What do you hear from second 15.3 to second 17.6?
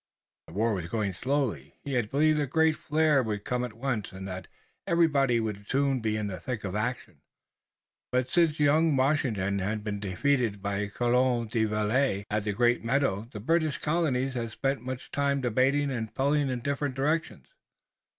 debating and pulling in different directions.